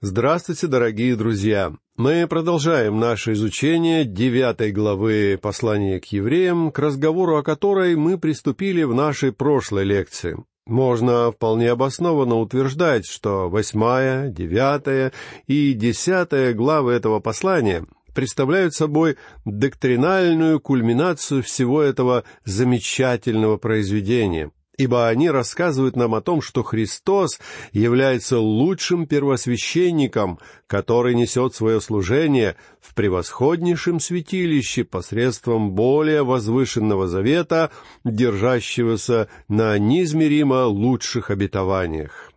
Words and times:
Здравствуйте, 0.00 0.68
дорогие 0.68 1.16
друзья! 1.16 1.72
Мы 1.96 2.28
продолжаем 2.28 3.00
наше 3.00 3.32
изучение 3.32 4.04
девятой 4.04 4.70
главы 4.70 5.36
послания 5.42 5.98
к 5.98 6.04
евреям, 6.04 6.70
к 6.70 6.78
разговору 6.78 7.36
о 7.36 7.42
которой 7.42 7.96
мы 7.96 8.16
приступили 8.16 8.84
в 8.84 8.94
нашей 8.94 9.32
прошлой 9.32 9.82
лекции. 9.82 10.36
Можно 10.66 11.32
вполне 11.32 11.72
обоснованно 11.72 12.36
утверждать, 12.36 13.06
что 13.06 13.50
восьмая, 13.50 14.28
девятая 14.28 15.12
и 15.48 15.72
десятая 15.72 16.54
главы 16.54 16.92
этого 16.92 17.18
послания 17.18 17.84
представляют 18.14 18.74
собой 18.74 19.16
доктринальную 19.44 20.60
кульминацию 20.60 21.42
всего 21.42 21.82
этого 21.82 22.22
замечательного 22.44 23.56
произведения— 23.56 24.52
ибо 24.78 25.08
они 25.08 25.28
рассказывают 25.28 25.96
нам 25.96 26.14
о 26.14 26.22
том, 26.22 26.40
что 26.40 26.62
Христос 26.62 27.40
является 27.72 28.38
лучшим 28.38 29.06
первосвященником, 29.06 30.38
который 30.66 31.14
несет 31.14 31.54
свое 31.54 31.80
служение 31.80 32.56
в 32.80 32.94
превосходнейшем 32.94 33.98
святилище 34.00 34.84
посредством 34.84 35.72
более 35.72 36.22
возвышенного 36.22 37.08
завета, 37.08 37.70
держащегося 38.04 39.28
на 39.48 39.76
неизмеримо 39.78 40.64
лучших 40.66 41.30
обетованиях. 41.30 42.32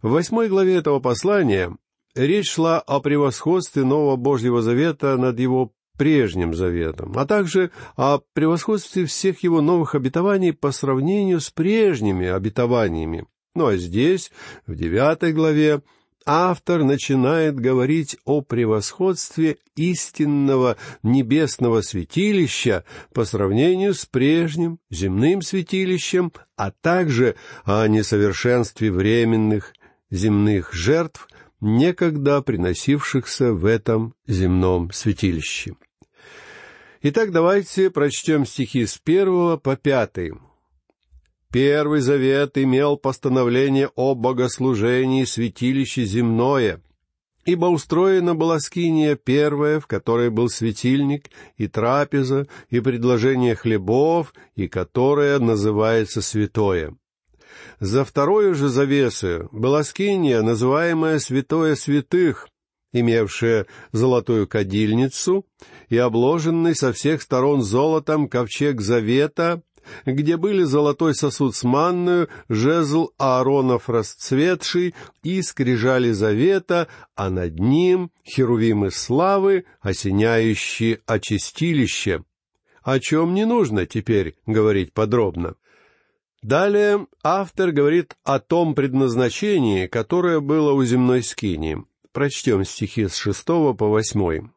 В 0.00 0.10
восьмой 0.10 0.48
главе 0.48 0.76
этого 0.76 1.00
послания 1.00 1.76
речь 2.14 2.52
шла 2.52 2.78
о 2.78 3.00
превосходстве 3.00 3.82
Нового 3.82 4.14
Божьего 4.14 4.62
Завета 4.62 5.16
над 5.16 5.40
его 5.40 5.72
прежним 5.96 6.54
заветом, 6.54 7.12
а 7.16 7.26
также 7.26 7.70
о 7.96 8.20
превосходстве 8.32 9.06
всех 9.06 9.42
его 9.42 9.60
новых 9.60 9.94
обетований 9.94 10.52
по 10.52 10.72
сравнению 10.72 11.40
с 11.40 11.50
прежними 11.50 12.26
обетованиями. 12.28 13.26
Ну 13.54 13.66
а 13.66 13.76
здесь, 13.76 14.30
в 14.66 14.74
девятой 14.74 15.32
главе, 15.32 15.80
автор 16.26 16.82
начинает 16.82 17.58
говорить 17.58 18.16
о 18.24 18.42
превосходстве 18.42 19.58
истинного 19.76 20.76
небесного 21.02 21.80
святилища 21.80 22.84
по 23.14 23.24
сравнению 23.24 23.94
с 23.94 24.04
прежним 24.04 24.80
земным 24.90 25.40
святилищем, 25.40 26.32
а 26.56 26.72
также 26.72 27.36
о 27.64 27.86
несовершенстве 27.86 28.90
временных 28.90 29.72
земных 30.10 30.74
жертв, 30.74 31.28
некогда 31.60 32.42
приносившихся 32.42 33.52
в 33.52 33.64
этом 33.64 34.14
земном 34.26 34.90
святилище. 34.92 35.76
Итак, 37.02 37.30
давайте 37.30 37.90
прочтем 37.90 38.46
стихи 38.46 38.86
с 38.86 38.98
первого 38.98 39.58
по 39.58 39.76
пятый. 39.76 40.32
Первый 41.52 42.00
завет 42.00 42.56
имел 42.56 42.96
постановление 42.96 43.90
о 43.94 44.14
богослужении 44.14 45.24
святилище 45.24 46.04
земное, 46.04 46.82
ибо 47.44 47.66
устроена 47.66 48.34
была 48.34 48.60
скиния 48.60 49.14
первая, 49.14 49.78
в 49.78 49.86
которой 49.86 50.30
был 50.30 50.48
светильник 50.48 51.30
и 51.56 51.68
трапеза, 51.68 52.46
и 52.70 52.80
предложение 52.80 53.54
хлебов, 53.54 54.34
и 54.54 54.66
которая 54.66 55.38
называется 55.38 56.22
святое. 56.22 56.96
За 57.78 58.04
вторую 58.04 58.54
же 58.54 58.68
завесою 58.68 59.48
была 59.52 59.84
скиния, 59.84 60.42
называемая 60.42 61.18
святое 61.18 61.74
святых, 61.74 62.48
имевшая 63.00 63.66
золотую 63.92 64.46
кадильницу 64.48 65.46
и 65.88 65.96
обложенный 65.96 66.74
со 66.74 66.92
всех 66.92 67.22
сторон 67.22 67.62
золотом 67.62 68.28
ковчег 68.28 68.80
завета, 68.80 69.62
где 70.04 70.36
были 70.36 70.64
золотой 70.64 71.14
сосуд 71.14 71.54
с 71.54 71.62
манную, 71.62 72.28
жезл 72.48 73.10
Ааронов 73.18 73.88
расцветший 73.88 74.94
и 75.22 75.42
скрижали 75.42 76.10
завета, 76.12 76.88
а 77.14 77.30
над 77.30 77.58
ним 77.58 78.10
херувимы 78.24 78.90
славы, 78.90 79.64
осеняющие 79.80 81.00
очистилище, 81.06 82.24
о 82.82 82.98
чем 82.98 83.34
не 83.34 83.44
нужно 83.44 83.86
теперь 83.86 84.36
говорить 84.46 84.92
подробно. 84.92 85.54
Далее 86.42 87.06
автор 87.24 87.72
говорит 87.72 88.16
о 88.22 88.38
том 88.38 88.74
предназначении, 88.74 89.86
которое 89.86 90.40
было 90.40 90.72
у 90.72 90.84
земной 90.84 91.22
скинии. 91.22 91.84
Прочтем 92.16 92.64
стихи 92.64 93.08
с 93.08 93.14
шестого 93.14 93.74
по 93.74 93.88
восьмой. 93.88 94.48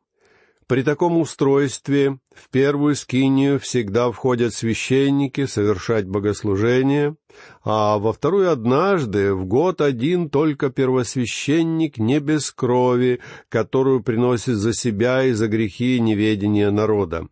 При 0.65 0.81
таком 0.81 1.17
устройстве 1.17 2.17
в 2.33 2.49
первую 2.51 2.95
скинию 2.95 3.59
всегда 3.59 4.09
входят 4.13 4.53
священники 4.53 5.45
совершать 5.45 6.07
богослужение, 6.07 7.17
а 7.61 7.97
во 7.97 8.13
вторую 8.13 8.49
однажды 8.49 9.33
в 9.33 9.43
год 9.43 9.81
один 9.81 10.29
только 10.29 10.69
первосвященник 10.69 11.97
не 11.97 12.21
без 12.21 12.49
крови, 12.49 13.19
которую 13.49 14.03
приносит 14.03 14.55
за 14.55 14.71
себя 14.71 15.25
и 15.25 15.33
за 15.33 15.49
грехи 15.49 15.99
неведения 15.99 16.71
народа. 16.71 17.27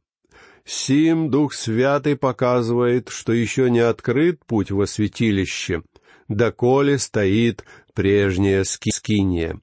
Сим 0.66 1.30
Дух 1.30 1.54
Святый 1.54 2.18
показывает, 2.18 3.08
что 3.08 3.32
еще 3.32 3.70
не 3.72 3.80
открыт 3.80 4.44
путь 4.46 4.72
во 4.72 4.88
святилище, 4.88 5.84
доколе 6.28 6.98
стоит 6.98 7.64
прежняя 7.94 8.66
скиния. 8.66 9.62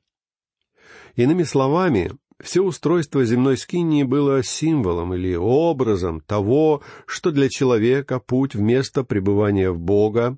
Иными 1.16 1.44
словами, 1.44 2.10
все 2.40 2.60
устройство 2.62 3.24
земной 3.24 3.56
скинии 3.56 4.02
было 4.02 4.42
символом 4.42 5.14
или 5.14 5.34
образом 5.34 6.20
того, 6.20 6.82
что 7.06 7.30
для 7.30 7.48
человека 7.48 8.18
путь 8.18 8.54
в 8.54 8.60
место 8.60 9.04
пребывания 9.04 9.70
в 9.70 9.78
Бога, 9.78 10.36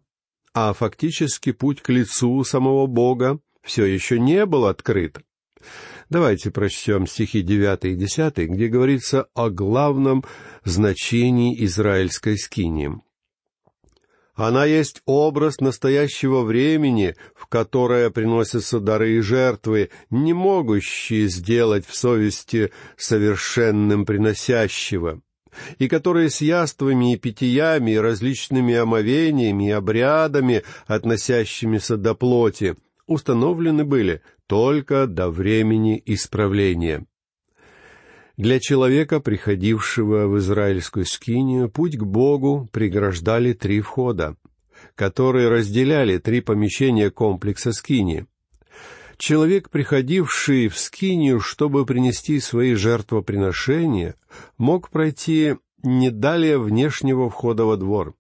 а 0.53 0.73
фактически 0.73 1.53
путь 1.53 1.81
к 1.81 1.89
лицу 1.89 2.45
самого 2.45 2.87
Бога 2.87 3.41
все 3.63 3.85
еще 3.85 4.21
не 4.21 4.45
был 4.45 4.67
открыт. 4.67 5.19
Давайте 6.09 6.51
прочтем 6.51 7.07
стихи 7.07 7.43
9 7.43 7.85
и 7.87 7.95
10, 7.97 8.37
где 8.37 8.69
говорится 8.69 9.27
о 9.35 9.51
главном 9.51 10.25
значении 10.65 11.65
израильской 11.65 12.39
скинии. 12.39 12.93
Она 14.37 14.67
есть 14.67 15.01
образ 15.07 15.61
настоящего 15.61 16.43
времени, 16.43 17.17
в 17.35 17.47
которое 17.47 18.11
приносятся 18.11 18.81
дары 18.81 19.17
и 19.17 19.21
жертвы, 19.21 19.89
не 20.11 20.35
могущие 20.35 21.29
сделать 21.29 21.87
в 21.87 21.97
совести 21.97 22.71
совершенным 22.99 24.05
приносящего, 24.05 25.23
и 25.79 25.89
которые 25.89 26.29
с 26.29 26.43
яствами 26.43 27.15
и 27.15 27.17
питьями, 27.17 27.93
и 27.93 27.99
различными 27.99 28.75
омовениями 28.75 29.69
и 29.69 29.73
обрядами, 29.73 30.65
относящимися 30.87 31.97
до 31.97 32.15
плоти, 32.15 32.77
установлены 33.07 33.85
были 33.85 34.21
только 34.47 35.07
до 35.07 35.31
времени 35.31 36.03
исправления. 36.05 37.07
Для 38.37 38.61
человека, 38.61 39.21
приходившего 39.21 40.27
в 40.27 40.39
израильскую 40.39 41.07
скинию, 41.07 41.71
путь 41.71 41.97
к 41.97 42.03
Богу 42.03 42.69
преграждали 42.71 43.55
три 43.55 43.81
входа, 43.81 44.37
которые 44.95 45.49
разделяли 45.49 46.19
три 46.19 46.43
помещения 46.43 47.11
комплекса 47.11 47.73
скинии. 47.73 48.27
Человек, 49.17 49.71
приходивший 49.71 50.69
в 50.69 50.79
скинию, 50.79 51.41
чтобы 51.41 51.87
принести 51.87 52.39
свои 52.39 52.75
жертвоприношения, 52.75 54.17
мог 54.59 54.91
пройти 54.91 55.57
не 55.83 56.11
далее 56.11 56.59
внешнего 56.59 57.31
входа 57.31 57.65
во 57.65 57.79
двор. 57.79 58.15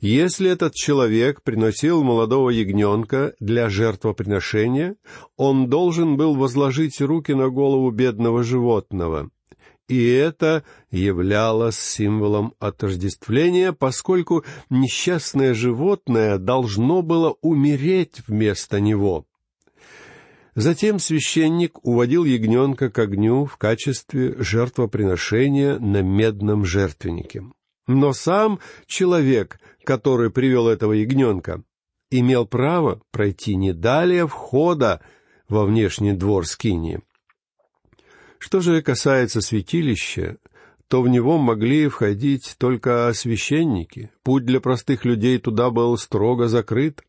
Если 0.00 0.50
этот 0.50 0.74
человек 0.74 1.42
приносил 1.42 2.02
молодого 2.02 2.48
ягненка 2.48 3.34
для 3.38 3.68
жертвоприношения, 3.68 4.96
он 5.36 5.68
должен 5.68 6.16
был 6.16 6.34
возложить 6.36 7.02
руки 7.02 7.32
на 7.32 7.50
голову 7.50 7.90
бедного 7.90 8.42
животного. 8.42 9.30
И 9.88 10.06
это 10.06 10.64
являлось 10.90 11.78
символом 11.78 12.54
отождествления, 12.58 13.72
поскольку 13.72 14.44
несчастное 14.70 15.52
животное 15.52 16.38
должно 16.38 17.02
было 17.02 17.36
умереть 17.42 18.22
вместо 18.26 18.80
него. 18.80 19.26
Затем 20.54 20.98
священник 20.98 21.84
уводил 21.84 22.24
ягненка 22.24 22.88
к 22.88 22.98
огню 22.98 23.44
в 23.44 23.56
качестве 23.58 24.34
жертвоприношения 24.38 25.78
на 25.78 26.02
медном 26.02 26.64
жертвеннике. 26.64 27.42
Но 27.92 28.12
сам 28.12 28.60
человек, 28.86 29.58
который 29.90 30.30
привел 30.30 30.68
этого 30.68 30.92
ягненка, 30.92 31.64
имел 32.12 32.46
право 32.46 33.02
пройти 33.10 33.56
не 33.56 33.72
далее 33.72 34.28
входа 34.28 35.00
во 35.48 35.66
внешний 35.66 36.12
двор 36.12 36.46
Скинии. 36.46 37.00
Что 38.38 38.60
же 38.60 38.82
касается 38.82 39.40
святилища, 39.40 40.36
то 40.86 41.02
в 41.02 41.08
него 41.08 41.38
могли 41.38 41.88
входить 41.88 42.54
только 42.56 43.10
священники. 43.14 44.12
Путь 44.22 44.44
для 44.44 44.60
простых 44.60 45.04
людей 45.04 45.40
туда 45.40 45.70
был 45.70 45.98
строго 45.98 46.46
закрыт. 46.46 47.02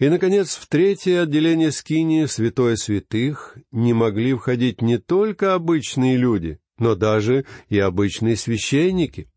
И, 0.00 0.08
наконец, 0.08 0.56
в 0.56 0.66
третье 0.66 1.22
отделение 1.22 1.70
скинии, 1.70 2.24
святое 2.24 2.74
святых, 2.74 3.56
не 3.70 3.92
могли 3.92 4.34
входить 4.34 4.82
не 4.82 4.98
только 4.98 5.54
обычные 5.54 6.16
люди, 6.16 6.58
но 6.80 6.96
даже 6.96 7.46
и 7.68 7.78
обычные 7.78 8.34
священники. 8.34 9.30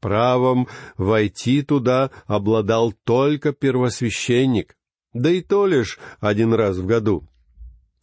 Правом 0.00 0.68
войти 0.96 1.62
туда 1.62 2.10
обладал 2.26 2.92
только 3.04 3.52
первосвященник, 3.52 4.76
да 5.12 5.30
и 5.30 5.40
то 5.40 5.66
лишь 5.66 5.98
один 6.20 6.52
раз 6.52 6.76
в 6.76 6.86
году, 6.86 7.26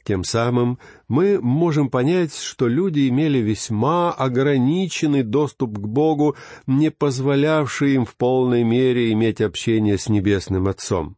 Тем 0.04 0.24
самым 0.24 0.80
мы 1.08 1.40
можем 1.40 1.90
понять, 1.90 2.36
что 2.36 2.68
люди 2.68 3.08
имели 3.08 3.38
весьма 3.38 4.12
ограниченный 4.12 5.24
доступ 5.24 5.78
к 5.78 5.88
Богу, 5.88 6.36
не 6.68 6.92
позволявший 6.92 7.94
им 7.94 8.06
в 8.06 8.16
полной 8.18 8.64
мере 8.64 9.12
иметь 9.14 9.40
общение 9.40 9.98
с 9.98 10.10
Небесным 10.10 10.68
Отцом. 10.68 11.16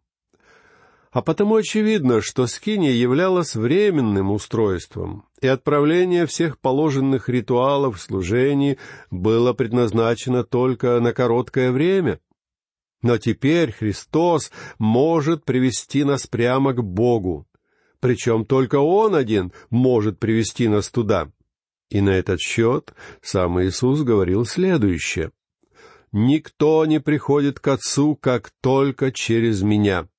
А 1.16 1.22
потому 1.22 1.56
очевидно, 1.56 2.22
что 2.22 2.46
скиния 2.46 2.92
являлась 2.92 3.56
временным 3.56 4.32
устройством, 4.32 5.24
и 5.40 5.48
отправление 5.48 6.26
всех 6.26 6.60
положенных 6.60 7.30
ритуалов 7.30 8.02
служений 8.02 8.78
было 9.12 9.54
предназначено 9.54 10.44
только 10.44 11.00
на 11.00 11.14
короткое 11.14 11.72
время. 11.72 12.20
Но 13.02 13.18
теперь 13.18 13.72
Христос 13.72 14.52
может 14.78 15.46
привести 15.46 16.04
нас 16.04 16.28
прямо 16.28 16.74
к 16.74 16.84
Богу, 16.84 17.48
причем 18.02 18.44
только 18.44 18.82
Он 18.82 19.16
один 19.16 19.54
может 19.70 20.20
привести 20.20 20.68
нас 20.68 20.90
туда. 20.90 21.32
И 21.90 22.02
на 22.02 22.10
этот 22.10 22.42
счет 22.42 22.94
сам 23.22 23.64
Иисус 23.64 24.02
говорил 24.02 24.44
следующее. 24.44 25.32
«Никто 26.12 26.86
не 26.86 27.00
приходит 27.00 27.62
к 27.62 27.70
Отцу, 27.70 28.18
как 28.18 28.52
только 28.60 29.14
через 29.14 29.62
Меня». 29.62 30.10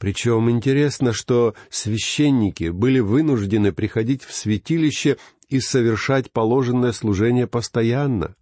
Причем 0.00 0.48
интересно, 0.48 1.12
что 1.12 1.54
священники 1.68 2.70
были 2.70 3.00
вынуждены 3.00 3.70
приходить 3.70 4.24
в 4.24 4.32
святилище 4.32 5.18
и 5.50 5.60
совершать 5.60 6.32
положенное 6.32 6.92
служение 6.92 7.46
постоянно. 7.46 8.34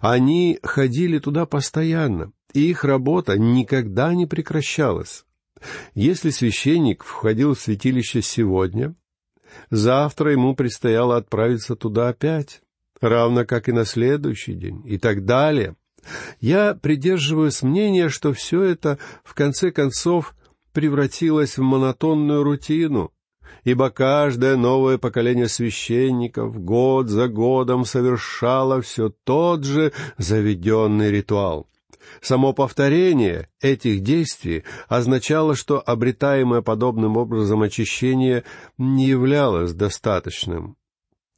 Они 0.00 0.58
ходили 0.64 1.20
туда 1.20 1.46
постоянно, 1.46 2.32
и 2.52 2.68
их 2.68 2.82
работа 2.82 3.38
никогда 3.38 4.12
не 4.14 4.26
прекращалась. 4.26 5.24
Если 5.94 6.30
священник 6.30 7.04
входил 7.04 7.54
в 7.54 7.60
святилище 7.60 8.20
сегодня, 8.20 8.96
завтра 9.70 10.32
ему 10.32 10.56
предстояло 10.56 11.18
отправиться 11.18 11.76
туда 11.76 12.08
опять, 12.08 12.62
равно 13.00 13.44
как 13.44 13.68
и 13.68 13.72
на 13.72 13.84
следующий 13.84 14.54
день, 14.54 14.82
и 14.84 14.98
так 14.98 15.24
далее. 15.24 15.76
Я 16.40 16.74
придерживаюсь 16.74 17.62
мнения, 17.62 18.08
что 18.08 18.32
все 18.32 18.62
это, 18.62 18.98
в 19.22 19.34
конце 19.34 19.70
концов, 19.70 20.34
превратилось 20.72 21.58
в 21.58 21.62
монотонную 21.62 22.42
рутину, 22.42 23.12
ибо 23.64 23.90
каждое 23.90 24.56
новое 24.56 24.98
поколение 24.98 25.48
священников 25.48 26.62
год 26.62 27.08
за 27.08 27.28
годом 27.28 27.84
совершало 27.84 28.80
все 28.80 29.12
тот 29.24 29.64
же 29.64 29.92
заведенный 30.18 31.10
ритуал. 31.10 31.66
Само 32.20 32.52
повторение 32.52 33.48
этих 33.60 34.00
действий 34.00 34.64
означало, 34.88 35.54
что 35.54 35.80
обретаемое 35.80 36.62
подобным 36.62 37.16
образом 37.16 37.62
очищение 37.62 38.44
не 38.78 39.06
являлось 39.06 39.74
достаточным. 39.74 40.76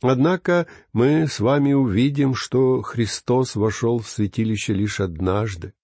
Однако 0.02 0.66
мы 0.92 1.28
с 1.28 1.38
вами 1.38 1.72
увидим, 1.72 2.34
что 2.34 2.82
Христос 2.82 3.54
вошел 3.54 4.00
в 4.00 4.08
святилище 4.08 4.74
лишь 4.74 4.98
однажды. 4.98 5.74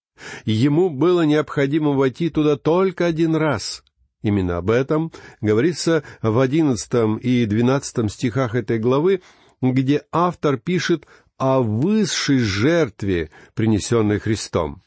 Ему 0.44 0.90
было 0.90 1.22
необходимо 1.22 1.92
войти 1.92 2.30
туда 2.30 2.56
только 2.56 3.06
один 3.06 3.36
раз. 3.36 3.82
Именно 4.22 4.58
об 4.58 4.70
этом 4.70 5.12
говорится 5.40 6.02
в 6.22 6.38
одиннадцатом 6.38 7.18
и 7.18 7.46
двенадцатом 7.46 8.08
стихах 8.08 8.54
этой 8.54 8.78
главы, 8.78 9.22
где 9.60 10.02
автор 10.10 10.58
пишет 10.58 11.06
о 11.36 11.60
высшей 11.60 12.38
жертве, 12.38 13.30
принесенной 13.54 14.18
Христом. 14.18 14.82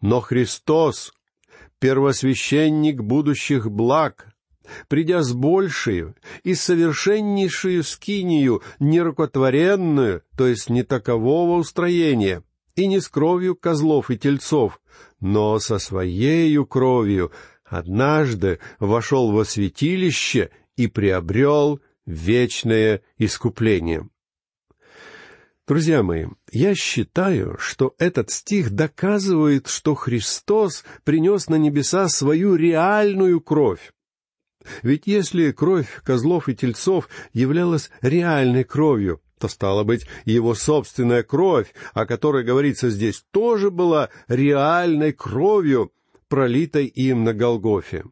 Но 0.00 0.20
Христос, 0.20 1.12
первосвященник 1.78 3.00
будущих 3.00 3.70
благ, 3.70 4.34
придя 4.88 5.22
с 5.22 5.32
большей 5.32 6.14
и 6.42 6.54
совершеннейшую 6.54 7.84
скинию, 7.84 8.62
нерукотворенную, 8.80 10.22
то 10.36 10.46
есть 10.46 10.68
не 10.68 10.82
такового 10.82 11.58
устроения, 11.58 12.42
и 12.76 12.86
не 12.86 13.00
с 13.00 13.08
кровью 13.08 13.56
козлов 13.56 14.10
и 14.10 14.18
тельцов, 14.18 14.80
но 15.18 15.58
со 15.58 15.78
своею 15.78 16.66
кровью 16.66 17.32
однажды 17.64 18.60
вошел 18.78 19.32
во 19.32 19.44
святилище 19.44 20.50
и 20.76 20.86
приобрел 20.86 21.80
вечное 22.04 23.02
искупление. 23.18 24.08
Друзья 25.66 26.04
мои, 26.04 26.26
я 26.52 26.76
считаю, 26.76 27.56
что 27.58 27.96
этот 27.98 28.30
стих 28.30 28.70
доказывает, 28.70 29.66
что 29.66 29.96
Христос 29.96 30.84
принес 31.02 31.48
на 31.48 31.56
небеса 31.56 32.08
свою 32.08 32.54
реальную 32.54 33.40
кровь. 33.40 33.92
Ведь 34.82 35.06
если 35.06 35.50
кровь 35.50 36.02
козлов 36.04 36.48
и 36.48 36.54
тельцов 36.54 37.08
являлась 37.32 37.90
реальной 38.00 38.62
кровью, 38.62 39.20
то, 39.38 39.48
стало 39.48 39.84
быть, 39.84 40.06
его 40.24 40.54
собственная 40.54 41.22
кровь, 41.22 41.74
о 41.92 42.06
которой 42.06 42.44
говорится 42.44 42.90
здесь, 42.90 43.24
тоже 43.30 43.70
была 43.70 44.08
реальной 44.28 45.12
кровью, 45.12 45.92
пролитой 46.28 46.86
им 46.86 47.24
на 47.24 47.34
Голгофе. 47.34 48.04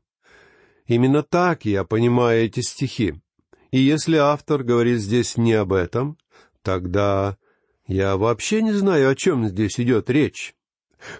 Именно 0.86 1.22
так 1.22 1.64
я 1.64 1.84
понимаю 1.84 2.44
эти 2.44 2.60
стихи. 2.60 3.14
И 3.70 3.80
если 3.80 4.16
автор 4.16 4.62
говорит 4.62 5.00
здесь 5.00 5.36
не 5.36 5.54
об 5.54 5.72
этом, 5.72 6.18
тогда 6.62 7.38
я 7.86 8.16
вообще 8.16 8.62
не 8.62 8.72
знаю, 8.72 9.10
о 9.10 9.14
чем 9.14 9.48
здесь 9.48 9.80
идет 9.80 10.10
речь. 10.10 10.54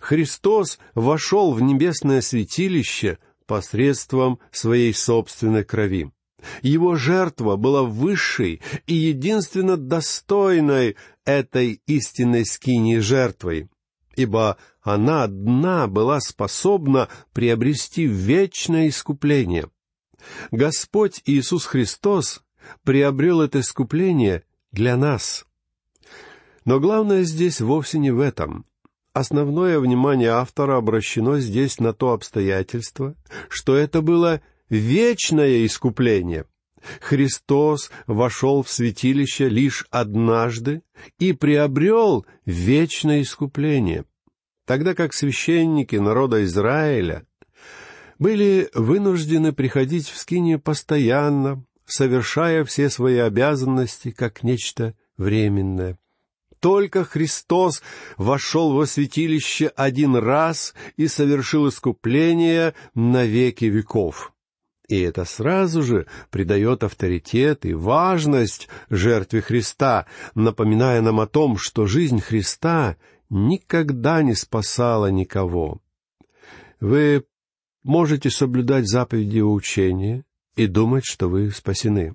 Христос 0.01 0.79
вошел 0.95 1.53
в 1.53 1.61
небесное 1.61 2.21
святилище 2.21 3.19
посредством 3.47 4.39
своей 4.51 4.95
собственной 4.95 5.65
крови. 5.65 6.11
Его 6.63 6.97
жертва 6.97 7.57
была 7.57 7.83
высшей 7.83 8.61
и 8.87 8.95
единственно 8.95 9.77
достойной 9.77 10.97
этой 11.25 11.81
истинной 11.87 12.45
скинии 12.45 12.99
жертвой, 12.99 13.69
ибо 14.17 14.57
она 14.83 15.25
одна 15.25 15.87
была 15.87 16.21
способна 16.21 17.09
приобрести 17.33 18.07
вечное 18.07 18.89
искупление. 18.89 19.71
Господь 20.51 21.21
Иисус 21.25 21.65
Христос 21.67 22.43
приобрел 22.83 23.41
это 23.41 23.61
искупление 23.61 24.45
для 24.73 24.97
нас. 24.97 25.47
Но 26.65 26.81
главное 26.81 27.25
здесь 27.25 27.61
вовсе 27.61 27.99
не 27.99 28.11
в 28.11 28.21
этом. 28.21 28.67
Основное 29.13 29.79
внимание 29.79 30.31
автора 30.31 30.77
обращено 30.77 31.39
здесь 31.39 31.79
на 31.79 31.93
то 31.93 32.13
обстоятельство, 32.13 33.15
что 33.49 33.77
это 33.77 34.03
было 34.03 34.41
вечное 34.69 35.67
искупление. 35.67 36.47
Христос 37.01 37.91
вошел 38.07 38.63
в 38.63 38.71
святилище 38.71 39.49
лишь 39.49 39.87
однажды 39.91 40.83
и 41.19 41.33
приобрел 41.33 42.27
вечное 42.45 43.23
искупление, 43.23 44.05
тогда 44.67 44.95
как 44.95 45.15
священники 45.15 45.97
народа 45.97 46.45
Израиля 46.45 47.27
были 48.19 48.69
вынуждены 48.75 49.53
приходить 49.53 50.09
в 50.09 50.17
скинию 50.19 50.61
постоянно, 50.61 51.65
совершая 51.87 52.65
все 52.65 52.91
свои 52.91 53.17
обязанности 53.17 54.11
как 54.11 54.43
нечто 54.43 54.95
временное. 55.17 55.99
Только 56.61 57.05
Христос 57.05 57.83
вошел 58.17 58.73
во 58.73 58.87
святилище 58.87 59.67
один 59.69 60.17
раз 60.17 60.75
и 60.97 61.09
совершил 61.09 61.69
искупление 61.69 62.75
на 62.95 63.25
веки 63.25 63.67
веков. 63.67 64.34
И 64.89 65.01
это 65.01 65.25
сразу 65.25 65.83
же 65.83 66.07
придает 66.31 66.85
авторитет 66.85 67.65
и 67.65 67.73
важность 67.73 68.69
жертве 68.91 69.41
Христа, 69.41 70.07
напоминая 70.35 71.01
нам 71.01 71.21
о 71.21 71.27
том, 71.27 71.57
что 71.57 71.87
жизнь 71.87 72.21
Христа 72.21 72.97
никогда 73.31 74.23
не 74.23 74.35
спасала 74.35 75.11
никого. 75.11 75.81
Вы 76.81 77.25
можете 77.83 78.31
соблюдать 78.31 78.87
заповеди 78.87 79.41
учения 79.41 80.25
и 80.55 80.67
думать, 80.67 81.05
что 81.07 81.29
вы 81.29 81.51
спасены. 81.51 82.15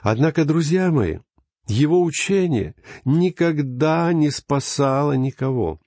Однако, 0.00 0.46
друзья 0.46 0.90
мои, 0.90 1.18
его 1.66 2.02
учение 2.02 2.74
никогда 3.04 4.12
не 4.12 4.30
спасало 4.30 5.12
никого. 5.12 5.80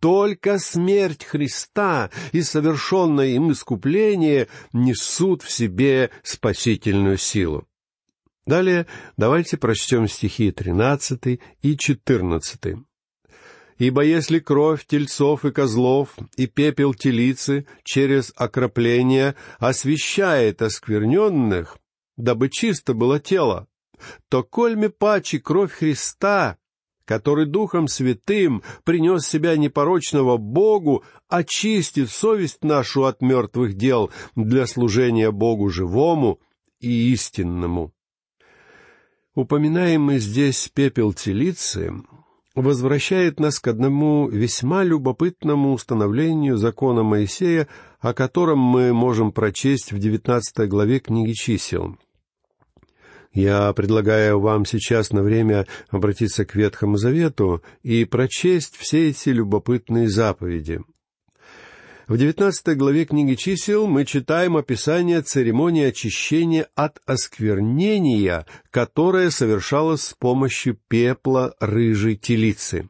Только 0.00 0.58
смерть 0.58 1.24
Христа 1.24 2.10
и 2.32 2.40
совершенное 2.40 3.28
им 3.28 3.52
искупление 3.52 4.48
несут 4.72 5.42
в 5.42 5.50
себе 5.50 6.10
спасительную 6.22 7.18
силу. 7.18 7.68
Далее 8.46 8.86
давайте 9.18 9.58
прочтем 9.58 10.08
стихи 10.08 10.50
13 10.50 11.40
и 11.60 11.76
14. 11.76 12.76
«Ибо 13.76 14.02
если 14.02 14.38
кровь 14.38 14.86
тельцов 14.86 15.44
и 15.44 15.52
козлов 15.52 16.16
и 16.36 16.46
пепел 16.46 16.94
телицы 16.94 17.66
через 17.84 18.32
окропление 18.36 19.36
освещает 19.58 20.62
оскверненных, 20.62 21.78
дабы 22.16 22.48
чисто 22.48 22.94
было 22.94 23.20
тело, 23.20 23.68
то 24.28 24.42
кольме 24.42 24.88
пачи 24.88 25.38
кровь 25.38 25.72
Христа, 25.72 26.58
который 27.10 27.44
Духом 27.44 27.88
Святым 27.88 28.62
принес 28.84 29.26
себя 29.26 29.56
непорочного 29.56 30.36
Богу, 30.36 31.02
очистит 31.28 32.08
совесть 32.08 32.62
нашу 32.62 33.04
от 33.06 33.20
мертвых 33.20 33.74
дел 33.74 34.12
для 34.36 34.64
служения 34.68 35.32
Богу 35.32 35.70
живому 35.70 36.38
и 36.78 37.12
истинному. 37.12 37.92
Упоминаемый 39.34 40.20
здесь 40.20 40.70
пепел 40.72 41.12
телицы 41.12 41.92
возвращает 42.54 43.40
нас 43.40 43.58
к 43.58 43.66
одному 43.66 44.28
весьма 44.28 44.84
любопытному 44.84 45.72
установлению 45.72 46.58
закона 46.58 47.02
Моисея, 47.02 47.66
о 47.98 48.14
котором 48.14 48.60
мы 48.60 48.92
можем 48.92 49.32
прочесть 49.32 49.90
в 49.90 49.98
девятнадцатой 49.98 50.68
главе 50.68 51.00
книги 51.00 51.32
чисел. 51.32 51.96
Я 53.32 53.72
предлагаю 53.72 54.40
вам 54.40 54.64
сейчас 54.66 55.12
на 55.12 55.22
время 55.22 55.66
обратиться 55.88 56.44
к 56.44 56.54
Ветхому 56.54 56.96
Завету 56.96 57.62
и 57.82 58.04
прочесть 58.04 58.76
все 58.76 59.10
эти 59.10 59.28
любопытные 59.28 60.08
заповеди— 60.08 60.80
в 62.10 62.16
девятнадцатой 62.16 62.74
главе 62.74 63.04
книги 63.04 63.36
чисел 63.36 63.86
мы 63.86 64.04
читаем 64.04 64.56
описание 64.56 65.22
церемонии 65.22 65.84
очищения 65.84 66.66
от 66.74 67.00
осквернения, 67.06 68.46
которая 68.72 69.30
совершалась 69.30 70.02
с 70.02 70.14
помощью 70.14 70.76
пепла 70.88 71.54
рыжей 71.60 72.16
телицы. 72.16 72.88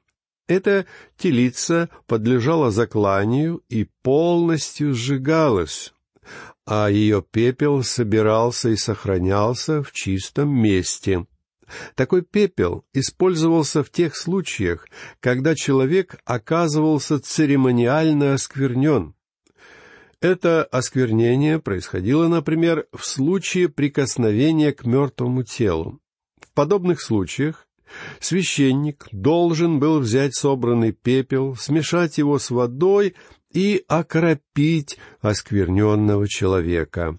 Эта 0.49 0.87
телица 1.19 1.91
подлежала 2.07 2.71
закланию 2.71 3.63
и 3.69 3.87
полностью 4.01 4.95
сжигалась, 4.95 5.93
а 6.67 6.89
ее 6.89 7.23
пепел 7.23 7.83
собирался 7.83 8.71
и 8.71 8.77
сохранялся 8.77 9.83
в 9.83 9.93
чистом 9.93 10.51
месте. 10.51 11.27
Такой 11.95 12.23
пепел 12.23 12.85
использовался 12.93 13.83
в 13.83 13.91
тех 13.91 14.17
случаях, 14.17 14.89
когда 15.21 15.55
человек 15.55 16.21
оказывался 16.25 17.21
церемониально 17.21 18.35
осквернен. 18.35 19.15
Это 20.21 20.65
осквернение 20.65 21.59
происходило, 21.61 22.29
например, 22.29 22.87
в 22.93 23.05
случае 23.07 23.69
прикосновения 23.69 24.73
к 24.73 24.85
мертвому 24.85 25.45
телу. 25.45 25.99
В 26.41 26.53
подобных 26.53 27.01
случаях 27.01 27.67
священник 28.21 29.09
должен 29.13 29.79
был 29.79 29.99
взять 29.99 30.35
собранный 30.35 30.93
пепел, 30.93 31.57
смешать 31.57 32.19
его 32.19 32.39
с 32.39 32.51
водой 32.51 33.15
и 33.53 33.85
окропить 33.89 34.99
оскверненного 35.21 36.29
человека. 36.29 37.19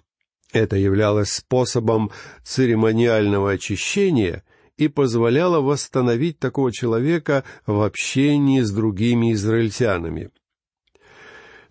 Это 0.54 0.76
являлось 0.76 1.32
способом 1.32 2.12
церемониального 2.44 3.52
очищения 3.52 4.44
и 4.78 4.88
позволяло 4.88 5.62
восстановить 5.62 6.40
такого 6.40 6.72
человека 6.72 7.44
в 7.66 7.82
общении 7.82 8.62
с 8.62 8.72
другими 8.72 9.34
израильтянами. 9.34 10.32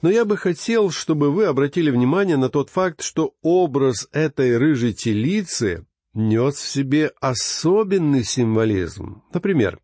Но 0.03 0.11
я 0.11 0.25
бы 0.25 0.37
хотел, 0.37 0.91
чтобы 0.91 1.31
вы 1.31 1.45
обратили 1.45 1.91
внимание 1.91 2.39
на 2.39 2.49
тот 2.49 2.71
факт, 2.71 3.03
что 3.03 3.35
образ 3.43 4.09
этой 4.13 4.57
рыжей 4.57 4.95
телицы 4.95 5.85
нес 6.15 6.55
в 6.55 6.69
себе 6.69 7.13
особенный 7.21 8.25
символизм. 8.25 9.23
Например, 9.33 9.79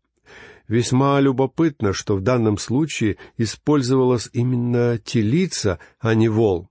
весьма 0.67 1.19
любопытно, 1.19 1.93
что 1.93 2.15
в 2.15 2.21
данном 2.21 2.57
случае 2.57 3.17
использовалась 3.37 4.29
именно 4.33 4.97
телица, 4.97 5.79
а 5.99 6.13
не 6.13 6.29
вол. 6.29 6.69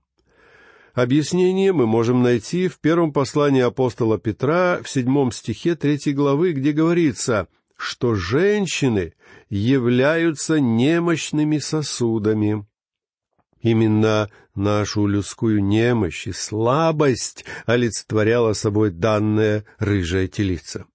Объяснение 0.93 1.73
мы 1.73 1.85
можем 1.85 2.23
найти 2.23 2.67
в 2.67 2.79
первом 2.79 3.13
послании 3.13 3.61
апостола 3.61 4.17
Петра 4.17 4.79
в 4.83 4.89
седьмом 4.89 5.31
стихе 5.31 5.75
третьей 5.75 6.13
главы, 6.13 6.53
где 6.53 6.71
говорится, 6.71 7.47
что 7.77 8.15
женщины 8.15 9.13
являются 9.49 10.59
немощными 10.59 11.59
сосудами. 11.59 12.65
Именно 13.61 14.29
нашу 14.55 15.05
людскую 15.05 15.63
немощь 15.63 16.25
и 16.25 16.31
слабость 16.31 17.45
олицетворяла 17.65 18.53
собой 18.53 18.89
данная 18.89 19.65
рыжая 19.77 20.27
телица. 20.27 20.85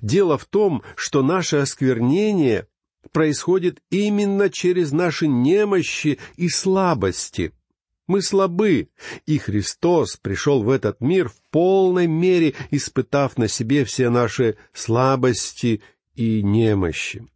Дело 0.00 0.38
в 0.38 0.44
том, 0.44 0.82
что 0.94 1.22
наше 1.22 1.56
осквернение 1.56 2.68
происходит 3.12 3.80
именно 3.90 4.50
через 4.50 4.92
наши 4.92 5.26
немощи 5.28 6.18
и 6.36 6.48
слабости— 6.48 7.52
мы 8.06 8.22
слабы, 8.22 8.88
и 9.26 9.38
Христос 9.38 10.16
пришел 10.16 10.62
в 10.62 10.70
этот 10.70 11.00
мир 11.00 11.28
в 11.28 11.36
полной 11.50 12.06
мере, 12.06 12.54
испытав 12.70 13.36
на 13.36 13.48
себе 13.48 13.84
все 13.84 14.10
наши 14.10 14.56
слабости 14.72 15.82
и 16.14 16.42
немощи. 16.42 17.26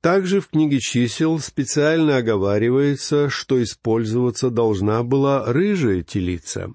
Также 0.00 0.40
в 0.40 0.48
книге 0.48 0.80
чисел 0.80 1.38
специально 1.38 2.16
оговаривается, 2.16 3.30
что 3.30 3.62
использоваться 3.62 4.50
должна 4.50 5.02
была 5.02 5.44
рыжая 5.46 6.02
телица. 6.02 6.74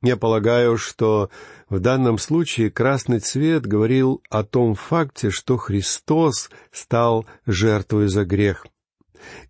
Я 0.00 0.16
полагаю, 0.16 0.78
что 0.78 1.30
в 1.74 1.80
данном 1.80 2.18
случае 2.18 2.70
красный 2.70 3.18
цвет 3.18 3.66
говорил 3.66 4.22
о 4.30 4.44
том 4.44 4.74
факте, 4.74 5.30
что 5.30 5.56
Христос 5.56 6.48
стал 6.70 7.26
жертвой 7.46 8.08
за 8.08 8.24
грех 8.24 8.66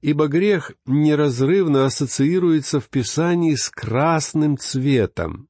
ибо 0.02 0.28
грех 0.28 0.70
неразрывно 0.86 1.84
ассоциируется 1.84 2.78
в 2.78 2.88
Писании 2.88 3.56
с 3.56 3.68
красным 3.68 4.56
цветом. 4.56 5.48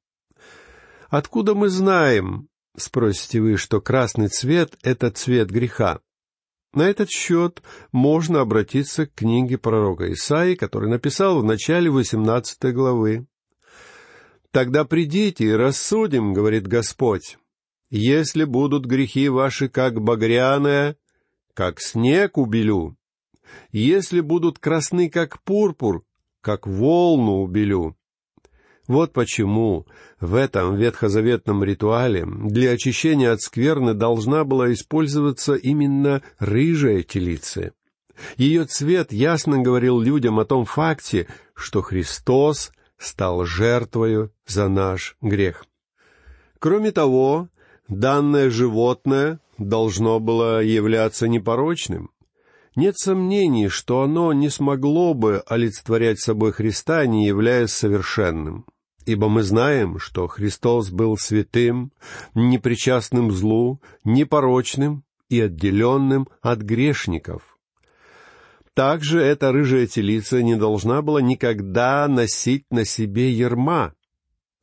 Откуда 1.10 1.54
мы 1.54 1.68
знаем, 1.68 2.48
спросите 2.74 3.42
вы, 3.42 3.58
что 3.58 3.82
красный 3.82 4.28
цвет— 4.28 4.78
это 4.82 5.10
цвет 5.10 5.50
греха? 5.50 6.00
На 6.72 6.88
этот 6.88 7.10
счет 7.10 7.62
можно 7.92 8.40
обратиться 8.40 9.06
к 9.06 9.14
книге 9.14 9.58
пророка 9.58 10.10
Исаии, 10.12 10.54
который 10.54 10.88
написал 10.88 11.38
в 11.38 11.44
начале 11.44 11.90
восемнадцатой 11.90 12.72
главы. 12.72 13.26
«Тогда 14.54 14.84
придите 14.84 15.46
и 15.46 15.50
рассудим,— 15.50 16.32
говорит 16.32 16.68
Господь,— 16.68 17.38
если 17.90 18.44
будут 18.44 18.84
грехи 18.84 19.28
ваши, 19.28 19.68
как 19.68 20.00
багряная, 20.00 20.96
как 21.54 21.80
снег 21.80 22.38
убелю, 22.38 22.96
если 23.72 24.20
будут 24.20 24.60
красны, 24.60 25.10
как 25.10 25.42
пурпур, 25.42 26.04
как 26.40 26.68
волну 26.68 27.42
убелю. 27.42 27.96
Вот 28.86 29.12
почему 29.12 29.88
в 30.20 30.36
этом 30.36 30.76
ветхозаветном 30.76 31.64
ритуале 31.64 32.24
для 32.24 32.70
очищения 32.70 33.32
от 33.32 33.40
скверны 33.40 33.92
должна 33.92 34.44
была 34.44 34.72
использоваться 34.72 35.54
именно 35.54 36.22
рыжая 36.38 37.02
телица. 37.02 37.72
Ее 38.36 38.66
цвет 38.66 39.12
ясно 39.12 39.58
говорил 39.58 39.98
людям 39.98 40.38
о 40.38 40.44
том 40.44 40.64
факте, 40.64 41.26
что 41.56 41.82
Христос 41.82 42.70
стал 42.98 43.44
жертвою 43.44 44.32
за 44.46 44.68
наш 44.68 45.16
грех. 45.20 45.66
Кроме 46.58 46.92
того, 46.92 47.48
данное 47.88 48.50
животное 48.50 49.40
должно 49.58 50.20
было 50.20 50.62
являться 50.62 51.28
непорочным. 51.28 52.10
Нет 52.76 52.98
сомнений, 52.98 53.68
что 53.68 54.02
оно 54.02 54.32
не 54.32 54.48
смогло 54.48 55.14
бы 55.14 55.42
олицетворять 55.46 56.18
собой 56.18 56.52
Христа, 56.52 57.06
не 57.06 57.26
являясь 57.26 57.70
совершенным. 57.70 58.66
Ибо 59.06 59.28
мы 59.28 59.42
знаем, 59.42 59.98
что 59.98 60.26
Христос 60.26 60.90
был 60.90 61.16
святым, 61.18 61.92
непричастным 62.34 63.30
злу, 63.30 63.80
непорочным 64.02 65.04
и 65.28 65.40
отделенным 65.40 66.28
от 66.40 66.60
грешников. 66.60 67.53
Также 68.74 69.20
эта 69.20 69.52
рыжая 69.52 69.86
телица 69.86 70.42
не 70.42 70.56
должна 70.56 71.00
была 71.00 71.22
никогда 71.22 72.08
носить 72.08 72.66
на 72.70 72.84
себе 72.84 73.32
ерма. 73.32 73.94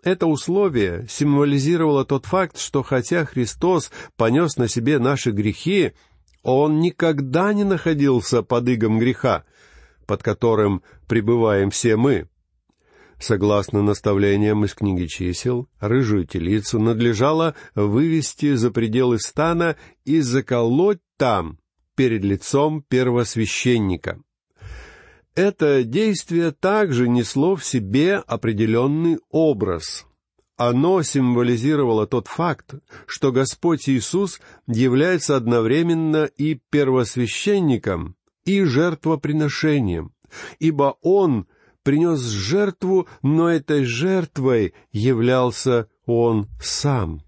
Это 0.04 0.28
условие 0.28 1.06
символизировало 1.10 2.04
тот 2.04 2.26
факт, 2.26 2.58
что 2.58 2.84
хотя 2.84 3.24
Христос 3.24 3.90
понес 4.18 4.58
на 4.58 4.68
себе 4.68 5.00
наши 5.00 5.32
грехи, 5.32 5.94
он 6.44 6.80
никогда 6.80 7.54
не 7.54 7.64
находился 7.64 8.42
под 8.42 8.68
игом 8.68 9.00
греха, 9.00 9.46
под 10.08 10.24
которым 10.24 10.82
пребываем 11.08 11.70
все 11.70 11.96
мы. 11.96 12.28
Согласно 13.20 13.84
наставлениям 13.84 14.66
из 14.66 14.74
книги 14.74 15.06
чисел, 15.06 15.70
рыжую 15.80 16.26
телицу 16.26 16.80
надлежало 16.80 17.54
вывести 17.76 18.56
за 18.56 18.72
пределы 18.72 19.20
стана 19.20 19.78
и 20.04 20.20
заколоть 20.22 21.00
там, 21.18 21.60
перед 21.96 22.24
лицом 22.24 22.84
первосвященника. 22.88 24.22
Это 25.36 25.84
действие 25.84 26.52
также 26.52 27.08
несло 27.08 27.56
в 27.56 27.64
себе 27.64 28.18
определенный 28.18 29.20
образ— 29.30 30.06
оно 30.64 31.02
символизировало 31.02 32.06
тот 32.06 32.28
факт, 32.28 32.76
что 33.08 33.32
Господь 33.32 33.90
Иисус 33.90 34.40
является 34.68 35.36
одновременно 35.36 36.26
и 36.26 36.54
первосвященником, 36.54 38.16
и 38.46 38.64
жертвоприношением, 38.64 40.14
ибо 40.60 40.98
Он 41.02 41.48
принес 41.82 42.22
жертву, 42.22 43.08
но 43.24 43.50
этой 43.50 43.86
жертвой 43.86 44.76
являлся 44.92 45.90
Он 46.06 46.48
сам. 46.62 47.24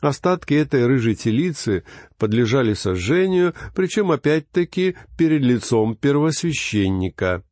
Остатки 0.00 0.54
этой 0.54 0.86
рыжей 0.86 1.16
телицы 1.16 1.82
подлежали 2.18 2.74
сожжению, 2.74 3.54
причем 3.74 4.12
опять-таки 4.12 4.96
перед 5.16 5.42
лицом 5.42 5.96
первосвященника. 5.96 7.42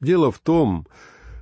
Дело 0.00 0.32
в 0.32 0.38
том, 0.38 0.86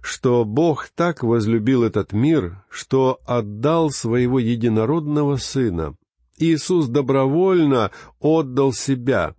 что 0.02 0.44
Бог 0.44 0.88
так 0.94 1.22
возлюбил 1.22 1.84
этот 1.84 2.12
мир, 2.12 2.64
что 2.70 3.20
отдал 3.24 3.90
своего 3.90 4.40
единородного 4.40 5.36
Сына. 5.36 5.94
Иисус 6.38 6.88
добровольно 6.88 7.92
отдал 8.18 8.72
себя. 8.72 9.34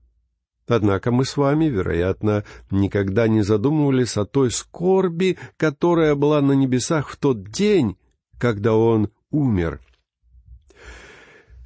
Однако 0.67 1.11
мы 1.11 1.25
с 1.25 1.35
вами, 1.35 1.65
вероятно, 1.65 2.45
никогда 2.69 3.27
не 3.27 3.41
задумывались 3.41 4.15
о 4.17 4.25
той 4.25 4.51
скорби, 4.51 5.37
которая 5.57 6.15
была 6.15 6.41
на 6.41 6.51
небесах 6.53 7.09
в 7.09 7.17
тот 7.17 7.49
день, 7.49 7.97
когда 8.37 8.75
Он 8.75 9.09
умер. 9.31 9.81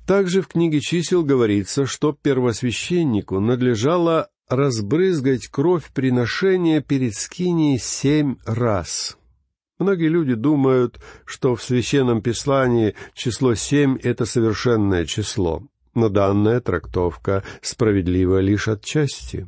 Также 0.06 0.42
в 0.42 0.48
книге 0.48 0.82
чисел 0.82 1.24
говорится, 1.24 1.86
что 1.86 2.12
первосвященнику 2.12 3.40
надлежало 3.40 4.30
разбрызгать 4.50 5.48
кровь 5.48 5.92
приношения 5.94 6.82
перед 6.82 7.16
скиней 7.16 7.80
семь 7.80 8.36
раз. 8.46 9.18
Многие 9.80 10.10
люди 10.10 10.36
думают, 10.36 11.00
что 11.26 11.56
в 11.56 11.64
Священном 11.64 12.22
Писании 12.22 12.96
число 13.14 13.56
семь— 13.56 13.98
это 14.04 14.26
совершенное 14.26 15.06
число, 15.06 15.64
но 15.96 16.10
данная 16.10 16.60
трактовка 16.60 17.44
справедлива 17.62 18.40
лишь 18.40 18.68
отчасти, 18.68 19.48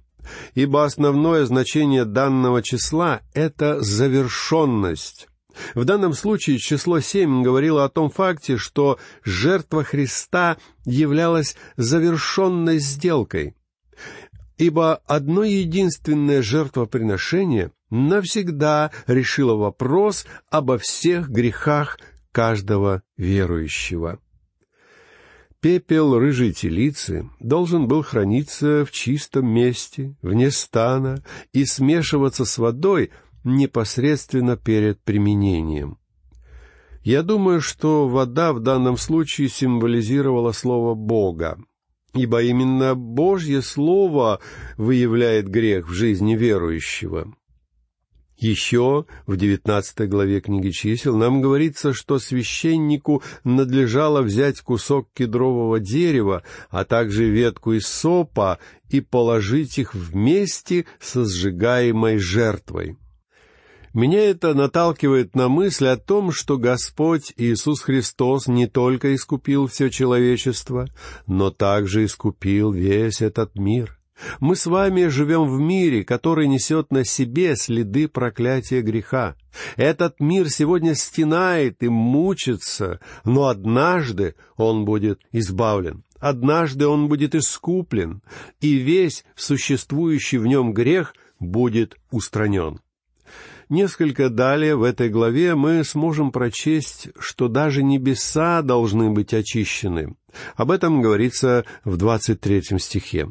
ибо 0.56 0.86
основное 0.86 1.46
значение 1.46 2.06
данного 2.06 2.64
числа— 2.64 3.22
это 3.34 3.82
завершенность. 3.82 5.28
В 5.74 5.86
данном 5.86 6.14
случае 6.14 6.58
число 6.58 7.00
семь 7.00 7.44
говорило 7.44 7.86
о 7.86 7.90
том 7.90 8.10
факте, 8.10 8.58
что 8.58 9.00
жертва 9.24 9.84
Христа 9.84 10.58
являлась 10.86 11.56
завершенной 11.78 12.80
сделкой— 12.80 13.56
ибо 14.58 14.96
одно 15.06 15.44
единственное 15.44 16.42
жертвоприношение 16.42 17.72
навсегда 17.90 18.92
решило 19.08 19.56
вопрос 19.56 20.26
обо 20.50 20.78
всех 20.78 21.30
грехах 21.30 22.00
каждого 22.32 23.04
верующего. 23.18 24.20
Пепел 25.60 26.20
рыжей 26.20 26.54
телицы 26.54 27.30
должен 27.40 27.88
был 27.88 28.04
храниться 28.04 28.86
в 28.86 28.92
чистом 28.92 29.48
месте, 29.48 30.16
вне 30.22 30.52
стана, 30.52 31.24
и 31.54 31.66
смешиваться 31.66 32.46
с 32.46 32.60
водой 32.60 33.10
непосредственно 33.46 34.58
перед 34.58 35.02
применением. 35.02 35.98
Я 37.04 37.22
думаю, 37.22 37.62
что 37.62 38.08
вода 38.10 38.52
в 38.52 38.60
данном 38.60 38.98
случае 38.98 39.48
символизировала 39.48 40.52
слово 40.52 40.96
Бога, 40.96 41.60
ибо 42.16 42.42
именно 42.42 42.96
Божье 42.96 43.62
Слово 43.62 44.40
выявляет 44.76 45.48
грех 45.48 45.88
в 45.88 45.94
жизни 45.94 46.36
верующего. 46.36 47.32
Еще 48.38 49.06
в 49.28 49.38
девятнадцатой 49.38 50.08
главе 50.08 50.42
книги 50.42 50.72
чисел 50.72 51.16
нам 51.16 51.42
говорится, 51.42 51.94
что 51.94 52.20
священнику 52.20 53.24
надлежало 53.46 54.22
взять 54.22 54.60
кусок 54.60 55.08
кедрового 55.14 55.80
дерева, 55.80 56.44
а 56.70 56.84
также 56.84 57.30
ветку 57.30 57.74
из 57.74 57.88
сопа 57.88 58.60
и 58.90 59.00
положить 59.00 59.78
их 59.78 59.94
вместе 59.94 60.86
со 61.00 61.24
сжигаемой 61.24 62.18
жертвой. 62.18 62.98
Меня 63.96 64.30
это 64.30 64.54
наталкивает 64.54 65.38
на 65.38 65.48
мысль 65.48 65.88
о 65.88 65.96
том, 65.96 66.34
что 66.34 66.58
Господь 66.58 67.32
Иисус 67.38 67.80
Христос 67.80 68.46
не 68.46 68.68
только 68.68 69.16
искупил 69.16 69.68
все 69.68 69.90
человечество, 69.90 70.90
но 71.28 71.50
также 71.50 72.04
искупил 72.04 72.74
весь 72.74 73.22
этот 73.22 73.56
мир. 73.56 73.98
Мы 74.42 74.58
с 74.58 74.66
вами 74.66 75.08
живем 75.08 75.46
в 75.46 75.62
мире, 75.62 76.04
который 76.04 76.50
несет 76.50 76.92
на 76.92 77.06
себе 77.06 77.56
следы 77.56 78.10
проклятия 78.10 78.82
греха. 78.82 79.38
Этот 79.78 80.20
мир 80.20 80.50
сегодня 80.50 80.94
стенает 80.94 81.82
и 81.82 81.88
мучится, 81.88 83.00
но 83.24 83.48
однажды 83.48 84.36
он 84.58 84.84
будет 84.84 85.22
избавлен. 85.32 86.04
Однажды 86.20 86.86
он 86.86 87.08
будет 87.08 87.34
искуплен, 87.34 88.22
и 88.60 88.74
весь 88.74 89.24
существующий 89.38 90.38
в 90.38 90.48
нем 90.48 90.74
грех 90.74 91.16
будет 91.40 91.96
устранен. 92.12 92.82
Несколько 93.70 94.30
далее 94.30 94.76
в 94.76 94.84
этой 94.84 95.10
главе 95.10 95.56
мы 95.56 95.84
сможем 95.84 96.32
прочесть, 96.32 97.10
что 97.18 97.48
даже 97.48 97.82
небеса 97.82 98.62
должны 98.62 99.10
быть 99.10 99.34
очищены. 99.34 100.16
Об 100.56 100.70
этом 100.70 101.02
говорится 101.02 101.66
в 101.84 101.98
двадцать 101.98 102.42
третьем 102.42 102.78
стихе. 102.78 103.28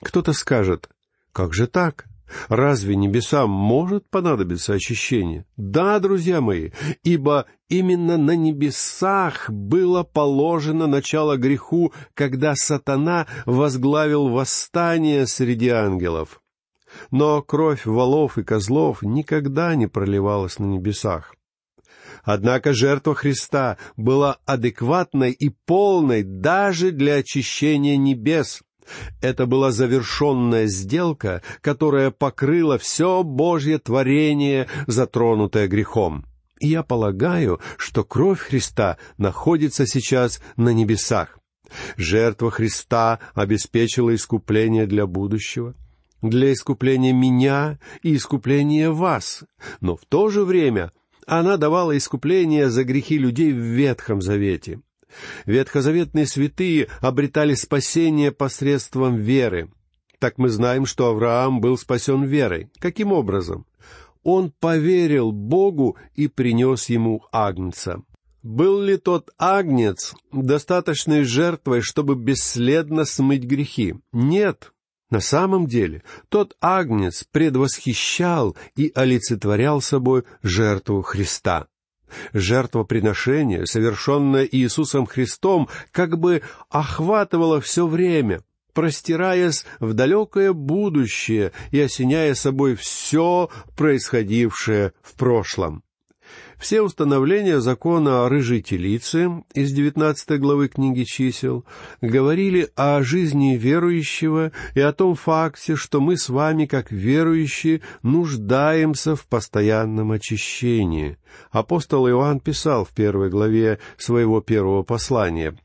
Кто-то 0.00 0.32
скажет, 0.32 0.88
как 1.32 1.54
же 1.54 1.66
так? 1.66 2.06
Разве 2.48 2.96
небесам 2.96 3.50
может 3.50 4.08
понадобиться 4.08 4.74
очищение? 4.74 5.44
Да, 5.56 5.98
друзья 5.98 6.40
мои, 6.40 6.70
ибо 7.02 7.46
именно 7.68 8.16
на 8.16 8.34
небесах 8.34 9.50
было 9.50 10.04
положено 10.04 10.86
начало 10.86 11.36
греху, 11.36 11.92
когда 12.14 12.54
сатана 12.54 13.26
возглавил 13.44 14.28
восстание 14.28 15.26
среди 15.26 15.68
ангелов 15.68 16.40
но 17.10 17.42
кровь 17.42 17.86
волов 17.86 18.38
и 18.38 18.44
козлов 18.44 19.02
никогда 19.02 19.74
не 19.74 19.86
проливалась 19.86 20.58
на 20.58 20.64
небесах. 20.64 21.34
Однако 22.22 22.72
жертва 22.72 23.14
Христа 23.14 23.76
была 23.96 24.38
адекватной 24.46 25.32
и 25.32 25.50
полной 25.50 26.22
даже 26.22 26.90
для 26.90 27.16
очищения 27.16 27.96
небес. 27.96 28.62
Это 29.22 29.46
была 29.46 29.70
завершенная 29.70 30.66
сделка, 30.66 31.42
которая 31.60 32.10
покрыла 32.10 32.78
все 32.78 33.22
Божье 33.22 33.78
творение, 33.78 34.68
затронутое 34.86 35.68
грехом. 35.68 36.26
И 36.60 36.68
я 36.68 36.82
полагаю, 36.82 37.60
что 37.76 38.04
кровь 38.04 38.40
Христа 38.40 38.98
находится 39.18 39.86
сейчас 39.86 40.40
на 40.56 40.70
небесах. 40.70 41.38
Жертва 41.96 42.50
Христа 42.50 43.18
обеспечила 43.34 44.14
искупление 44.14 44.86
для 44.86 45.06
будущего 45.06 45.74
для 46.30 46.52
искупления 46.52 47.12
меня 47.12 47.78
и 48.02 48.14
искупления 48.16 48.90
вас, 48.90 49.44
но 49.80 49.96
в 49.96 50.04
то 50.06 50.28
же 50.28 50.44
время 50.44 50.92
она 51.26 51.56
давала 51.56 51.96
искупление 51.96 52.70
за 52.70 52.84
грехи 52.84 53.18
людей 53.18 53.52
в 53.52 53.58
Ветхом 53.58 54.20
Завете. 54.20 54.80
Ветхозаветные 55.46 56.26
святые 56.26 56.88
обретали 57.00 57.54
спасение 57.54 58.32
посредством 58.32 59.16
веры. 59.16 59.70
Так 60.18 60.38
мы 60.38 60.48
знаем, 60.48 60.86
что 60.86 61.08
Авраам 61.08 61.60
был 61.60 61.78
спасен 61.78 62.24
верой. 62.24 62.70
Каким 62.78 63.12
образом? 63.12 63.66
Он 64.22 64.50
поверил 64.50 65.32
Богу 65.32 65.96
и 66.14 66.28
принес 66.28 66.88
ему 66.88 67.22
агнца. 67.30 68.02
Был 68.42 68.82
ли 68.82 68.96
тот 68.96 69.30
агнец 69.38 70.14
достаточной 70.32 71.24
жертвой, 71.24 71.80
чтобы 71.80 72.14
бесследно 72.14 73.04
смыть 73.04 73.44
грехи? 73.44 73.94
Нет. 74.12 74.73
На 75.14 75.20
самом 75.20 75.68
деле, 75.68 76.02
тот 76.28 76.56
агнец 76.60 77.22
предвосхищал 77.22 78.56
и 78.74 78.90
олицетворял 78.96 79.80
собой 79.80 80.24
жертву 80.42 81.02
Христа. 81.02 81.68
Жертвоприношение, 82.32 83.64
совершенное 83.64 84.42
Иисусом 84.50 85.06
Христом, 85.06 85.68
как 85.92 86.18
бы 86.18 86.42
охватывало 86.68 87.60
все 87.60 87.86
время, 87.86 88.42
простираясь 88.72 89.64
в 89.78 89.92
далекое 89.92 90.52
будущее 90.52 91.52
и 91.70 91.78
осеняя 91.78 92.34
собой 92.34 92.74
все 92.74 93.50
происходившее 93.76 94.94
в 95.00 95.14
прошлом. 95.14 95.84
Все 96.64 96.80
установления 96.80 97.60
закона 97.60 98.24
о 98.24 98.30
рыжей 98.30 98.62
телице 98.62 99.44
из 99.52 99.70
девятнадцатой 99.70 100.38
главы 100.38 100.68
книги 100.68 101.02
чисел 101.02 101.66
говорили 102.00 102.70
о 102.74 103.02
жизни 103.02 103.58
верующего 103.58 104.50
и 104.74 104.80
о 104.80 104.94
том 104.94 105.14
факте, 105.14 105.76
что 105.76 106.00
мы 106.00 106.16
с 106.16 106.30
вами, 106.30 106.64
как 106.64 106.90
верующие, 106.90 107.82
нуждаемся 108.02 109.14
в 109.14 109.26
постоянном 109.26 110.12
очищении. 110.12 111.18
Апостол 111.50 112.08
Иоанн 112.08 112.40
писал 112.40 112.86
в 112.86 112.94
первой 112.94 113.28
главе 113.28 113.78
своего 113.98 114.40
первого 114.40 114.84
послания 114.84 115.58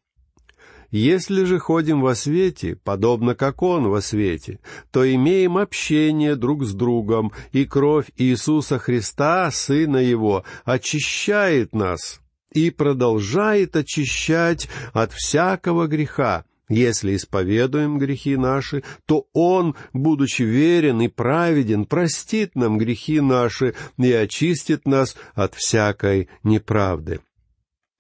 если 0.91 1.43
же 1.43 1.60
ходим 1.60 2.02
во 2.02 2.15
свете, 2.15 2.75
подобно 2.75 3.36
как 3.36 3.62
Он 3.62 3.89
во 3.89 4.02
свете, 4.02 4.60
то 4.91 5.10
имеем 5.12 5.58
общение 5.58 6.36
друг 6.36 6.63
с 6.63 6.73
другом, 6.73 7.32
и 7.52 7.65
кровь 7.65 8.08
Иисуса 8.17 8.80
Христа, 8.80 9.52
Сына 9.52 9.97
Его, 9.97 10.43
очищает 10.65 11.73
нас 11.73 12.21
и 12.54 12.71
продолжает 12.71 13.75
очищать 13.75 14.67
от 14.93 15.13
всякого 15.13 15.88
греха. 15.88 16.45
Если 16.69 17.15
исповедуем 17.15 17.97
грехи 17.97 18.38
наши, 18.38 18.84
то 19.06 19.28
Он, 19.34 19.75
будучи 19.91 20.43
верен 20.43 21.02
и 21.02 21.08
праведен, 21.08 21.86
простит 21.86 22.56
нам 22.56 22.78
грехи 22.78 23.21
наши 23.21 23.73
и 23.97 24.12
очистит 24.12 24.86
нас 24.86 25.15
от 25.34 25.56
всякой 25.56 26.30
неправды. 26.43 27.21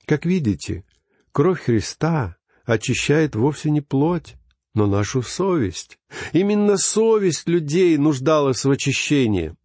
Как 0.05 0.25
видите, 0.25 0.85
кровь 1.31 1.61
Христа 1.61 2.38
очищает 2.69 3.35
вовсе 3.35 3.71
не 3.71 3.81
плоть, 3.81 4.35
но 4.75 4.85
нашу 4.85 5.23
совесть. 5.23 5.97
Именно 6.33 6.77
совесть 6.77 7.47
людей 7.47 7.97
нуждалась 7.97 8.63
в 8.63 8.69
очищении. 8.69 9.55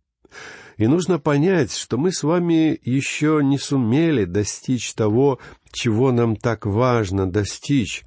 И 0.79 0.87
нужно 0.87 1.19
понять, 1.19 1.73
что 1.73 1.99
мы 1.99 2.13
с 2.13 2.23
вами 2.23 2.81
еще 2.83 3.41
не 3.43 3.59
сумели 3.59 4.25
достичь 4.25 4.95
того, 4.95 5.39
чего 5.71 6.13
нам 6.13 6.35
так 6.35 6.65
важно 6.65 7.31
достичь, 7.31 8.05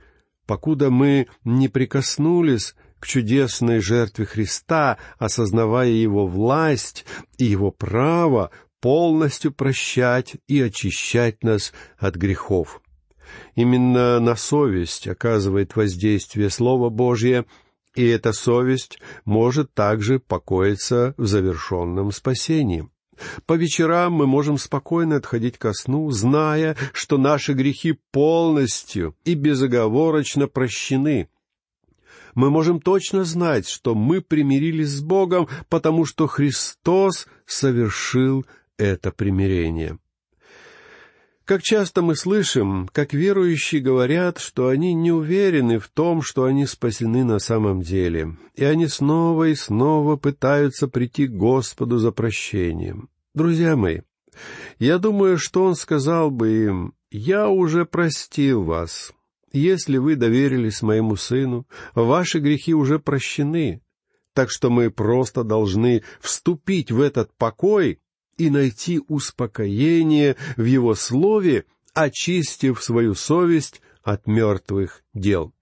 покуда 0.47 0.89
мы 0.89 1.27
не 1.43 1.67
прикоснулись 1.67 2.73
к 2.99 3.05
чудесной 3.05 3.79
жертве 3.79 4.25
Христа, 4.25 4.97
осознавая 5.19 5.89
Его 5.89 6.25
власть 6.25 7.05
и 7.37 7.45
Его 7.45 7.69
право 7.69 8.49
полностью 8.81 9.51
прощать 9.51 10.37
и 10.47 10.59
очищать 10.59 11.43
нас 11.43 11.71
от 11.99 12.15
грехов. 12.15 12.81
Именно 13.55 14.19
на 14.19 14.35
совесть 14.35 15.07
оказывает 15.07 15.75
воздействие 15.75 16.49
Слово 16.49 16.89
Божье, 16.89 17.45
и 17.95 18.05
эта 18.05 18.31
совесть 18.33 18.99
может 19.25 19.73
также 19.73 20.19
покоиться 20.19 21.13
в 21.17 21.25
завершенном 21.25 22.11
спасении. 22.11 22.87
По 23.45 23.53
вечерам 23.53 24.13
мы 24.13 24.27
можем 24.27 24.57
спокойно 24.57 25.15
отходить 25.15 25.57
ко 25.57 25.73
сну, 25.73 26.09
зная, 26.11 26.75
что 26.93 27.17
наши 27.17 27.53
грехи 27.53 27.97
полностью 28.11 29.15
и 29.25 29.33
безоговорочно 29.33 30.47
прощены. 30.47 31.29
Мы 32.35 32.51
можем 32.51 32.79
точно 32.79 33.23
знать, 33.23 33.67
что 33.67 33.95
мы 33.95 34.21
примирились 34.21 34.89
с 34.89 35.01
Богом, 35.01 35.47
потому 35.69 36.05
что 36.05 36.27
Христос 36.27 37.25
совершил 37.47 38.45
это 38.77 39.11
примирение. 39.11 39.97
Как 41.47 41.63
часто 41.63 42.01
мы 42.01 42.17
слышим, 42.17 42.89
как 42.91 43.13
верующие 43.13 43.79
говорят, 43.79 44.37
что 44.37 44.67
они 44.67 44.93
не 44.93 45.13
уверены 45.13 45.79
в 45.79 45.87
том, 45.87 46.21
что 46.21 46.43
они 46.43 46.65
спасены 46.65 47.23
на 47.23 47.39
самом 47.39 47.81
деле, 47.81 48.35
и 48.55 48.65
они 48.65 48.87
снова 48.87 49.45
и 49.47 49.55
снова 49.55 50.17
пытаются 50.17 50.89
прийти 50.89 51.25
к 51.25 51.31
Господу 51.31 51.99
за 51.99 52.11
прощением. 52.11 53.07
Друзья 53.33 53.77
мои, 53.77 54.01
я 54.77 54.97
думаю, 54.97 55.37
что 55.37 55.63
он 55.63 55.75
сказал 55.75 56.31
бы 56.31 56.65
им, 56.65 56.93
«Я 57.11 57.47
уже 57.47 57.85
простил 57.85 58.63
вас. 58.63 59.13
Если 59.53 59.99
вы 59.99 60.17
доверились 60.17 60.81
моему 60.81 61.15
сыну, 61.15 61.65
ваши 61.95 62.39
грехи 62.39 62.73
уже 62.73 62.99
прощены, 62.99 63.81
так 64.33 64.51
что 64.51 64.69
мы 64.69 64.91
просто 64.91 65.45
должны 65.45 66.03
вступить 66.19 66.91
в 66.91 66.99
этот 66.99 67.33
покой 67.37 68.01
и 68.37 68.49
найти 68.49 69.01
успокоение 69.07 70.35
в 70.55 70.63
Его 70.63 70.95
Слове, 70.95 71.65
очистив 71.93 72.83
свою 72.83 73.15
совесть 73.15 73.81
от 74.03 74.27
мертвых 74.27 75.03
дел. 75.13 75.53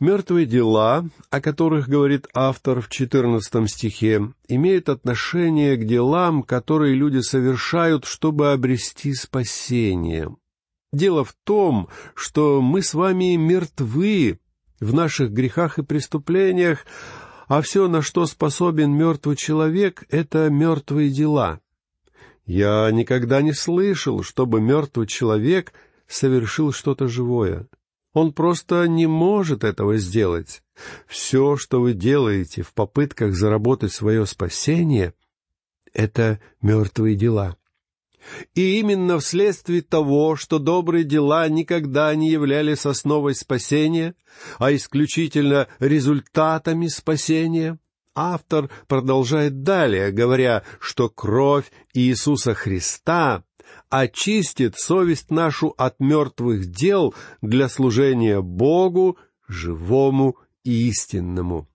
Мертвые 0.00 0.46
дела, 0.46 1.08
о 1.28 1.40
которых 1.40 1.88
говорит 1.88 2.28
автор 2.32 2.80
в 2.80 2.88
четырнадцатом 2.88 3.66
стихе, 3.66 4.32
имеют 4.46 4.88
отношение 4.88 5.76
к 5.76 5.84
делам, 5.84 6.44
которые 6.44 6.94
люди 6.94 7.18
совершают, 7.18 8.04
чтобы 8.04 8.52
обрести 8.52 9.12
спасение. 9.12 10.36
Дело 10.92 11.24
в 11.24 11.34
том, 11.44 11.88
что 12.14 12.62
мы 12.62 12.82
с 12.82 12.94
вами 12.94 13.34
мертвы 13.34 14.38
в 14.78 14.94
наших 14.94 15.32
грехах 15.32 15.78
и 15.78 15.82
преступлениях, 15.82 16.86
а 17.48 17.62
все, 17.62 17.88
на 17.88 18.02
что 18.02 18.26
способен 18.26 18.92
мертвый 18.92 19.34
человек,— 19.34 20.04
это 20.10 20.50
мертвые 20.50 21.10
дела. 21.10 21.60
Я 22.44 22.90
никогда 22.90 23.42
не 23.42 23.52
слышал, 23.52 24.22
чтобы 24.22 24.60
мертвый 24.60 25.06
человек 25.06 25.72
совершил 26.06 26.72
что-то 26.72 27.08
живое. 27.08 27.66
Он 28.12 28.32
просто 28.32 28.86
не 28.86 29.06
может 29.06 29.64
этого 29.64 29.96
сделать. 29.96 30.62
Все, 31.06 31.56
что 31.56 31.80
вы 31.80 31.94
делаете 31.94 32.62
в 32.62 32.72
попытках 32.72 33.34
заработать 33.34 33.92
свое 33.92 34.26
спасение,— 34.26 35.14
это 35.92 36.40
мертвые 36.62 37.16
дела. 37.16 37.56
И 38.54 38.78
именно 38.78 39.18
вследствие 39.18 39.82
того, 39.82 40.36
что 40.36 40.58
добрые 40.58 41.04
дела 41.04 41.48
никогда 41.48 42.14
не 42.14 42.30
являлись 42.30 42.86
основой 42.86 43.34
спасения, 43.34 44.14
а 44.58 44.74
исключительно 44.74 45.68
результатами 45.78 46.88
спасения, 46.88 47.78
автор 48.14 48.68
продолжает 48.86 49.62
далее, 49.62 50.10
говоря, 50.10 50.64
что 50.80 51.08
кровь 51.08 51.70
Иисуса 51.94 52.54
Христа 52.54 53.44
очистит 53.90 54.78
совесть 54.78 55.30
нашу 55.30 55.74
от 55.76 56.00
мертвых 56.00 56.66
дел 56.66 57.14
для 57.40 57.68
служения 57.68 58.40
Богу, 58.40 59.18
живому 59.46 60.36
и 60.64 60.88
истинному. 60.88 61.68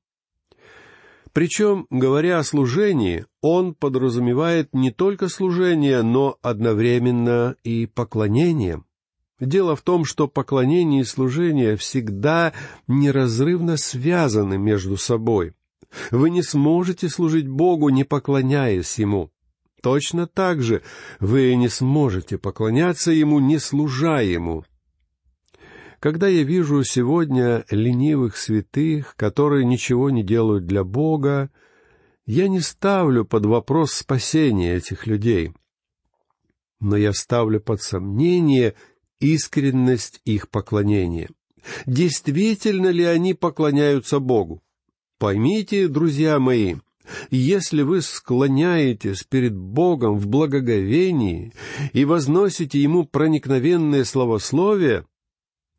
Причем, 1.33 1.87
говоря 1.89 2.37
о 2.37 2.43
служении, 2.43 3.25
он 3.41 3.73
подразумевает 3.73 4.69
не 4.71 4.91
только 4.91 5.29
служение, 5.29 6.03
но 6.03 6.37
одновременно 6.43 7.55
и 7.63 7.87
поклонение. 7.87 8.83
Дело 9.39 9.75
в 9.75 9.81
том, 9.81 10.05
что 10.05 10.27
поклонение 10.27 11.01
и 11.01 11.05
служение 11.05 11.75
всегда 11.75 12.53
неразрывно 12.87 13.77
связаны 13.77 14.59
между 14.59 14.95
собой. 14.95 15.53
Вы 16.11 16.29
не 16.29 16.43
сможете 16.43 17.09
служить 17.09 17.47
Богу, 17.47 17.89
не 17.89 18.03
поклоняясь 18.03 18.99
Ему. 18.99 19.31
Точно 19.81 20.27
так 20.27 20.61
же 20.61 20.83
вы 21.19 21.55
не 21.55 21.67
сможете 21.67 22.37
поклоняться 22.37 23.11
Ему, 23.11 23.39
не 23.39 23.57
служа 23.57 24.21
Ему. 24.21 24.65
Когда 26.03 26.27
я 26.27 26.43
вижу 26.43 26.83
сегодня 26.83 27.63
ленивых 27.69 28.35
святых, 28.35 29.15
которые 29.15 29.63
ничего 29.63 30.09
не 30.09 30.21
делают 30.21 30.65
для 30.65 30.83
Бога, 30.83 31.49
я 32.25 32.49
не 32.49 32.59
ставлю 32.59 33.23
под 33.23 33.45
вопрос 33.45 33.93
спасения 33.93 34.75
этих 34.75 35.07
людей, 35.07 35.53
но 36.81 36.97
я 36.97 37.13
ставлю 37.13 37.61
под 37.61 37.81
сомнение 37.81 38.73
искренность 39.21 40.19
их 40.25 40.49
поклонения. 40.49 41.29
Действительно 41.85 42.87
ли 42.89 43.05
они 43.05 43.33
поклоняются 43.33 44.19
Богу? 44.19 44.61
Поймите, 45.19 45.87
друзья 45.87 46.37
мои, 46.37 46.75
если 47.31 47.81
вы 47.81 48.01
склоняетесь 48.01 49.23
перед 49.23 49.55
Богом 49.55 50.17
в 50.17 50.27
благоговении 50.27 51.53
и 51.93 52.03
возносите 52.03 52.81
Ему 52.81 53.05
проникновенное 53.05 54.03
словословие, 54.03 55.05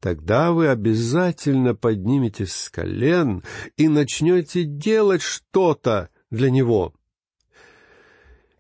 тогда 0.05 0.53
вы 0.53 0.69
обязательно 0.69 1.75
подниметесь 1.75 2.53
с 2.53 2.69
колен 2.69 3.43
и 3.79 3.89
начнете 3.89 4.65
делать 4.65 5.23
что-то 5.23 6.11
для 6.31 6.51
Него. 6.51 6.93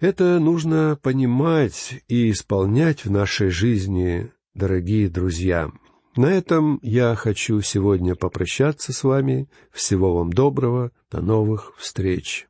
Это 0.00 0.38
нужно 0.38 0.98
понимать 1.02 2.02
и 2.08 2.30
исполнять 2.30 3.04
в 3.04 3.10
нашей 3.10 3.50
жизни, 3.50 4.32
дорогие 4.54 5.10
друзья. 5.10 5.70
На 6.16 6.32
этом 6.32 6.78
я 6.80 7.14
хочу 7.14 7.60
сегодня 7.60 8.14
попрощаться 8.14 8.94
с 8.94 9.04
вами. 9.04 9.46
Всего 9.70 10.16
вам 10.16 10.32
доброго. 10.32 10.92
До 11.10 11.20
новых 11.20 11.74
встреч. 11.76 12.48